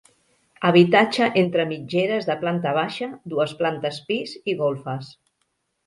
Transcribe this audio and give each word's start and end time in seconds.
Habitatge 0.69 1.27
entre 1.41 1.67
mitgeres 1.73 2.27
de 2.31 2.37
planta 2.41 2.73
baixa, 2.81 3.13
dues 3.35 3.57
plantes 3.63 4.05
pis 4.11 4.37
i 4.55 4.61
golfes. 4.67 5.17